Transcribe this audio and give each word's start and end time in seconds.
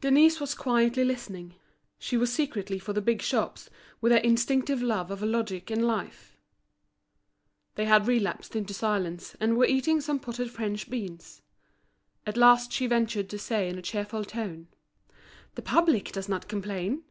Denise 0.00 0.38
was 0.38 0.54
quietly 0.54 1.02
listening. 1.04 1.56
She 1.98 2.16
was 2.16 2.32
secretly 2.32 2.78
for 2.78 2.92
the 2.92 3.00
big 3.02 3.20
shops, 3.20 3.68
with 4.00 4.12
her 4.12 4.18
instinctive 4.18 4.80
love 4.80 5.10
of 5.10 5.20
logic 5.20 5.68
and 5.68 5.84
life. 5.84 6.36
They 7.74 7.86
had 7.86 8.06
relapsed 8.06 8.54
into 8.54 8.72
silence, 8.72 9.34
and 9.40 9.56
were 9.56 9.64
eating 9.64 10.00
some 10.00 10.20
potted 10.20 10.52
French 10.52 10.88
beans. 10.88 11.42
At 12.24 12.36
last 12.36 12.70
she 12.72 12.86
ventured 12.86 13.28
to 13.30 13.38
say 13.40 13.68
in 13.68 13.76
a 13.76 13.82
cheerful 13.82 14.24
tone: 14.24 14.68
"The 15.56 15.62
public 15.62 16.12
does 16.12 16.28
not 16.28 16.46
complain." 16.46 17.02